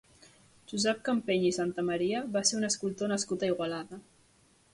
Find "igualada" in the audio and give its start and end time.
3.53-4.01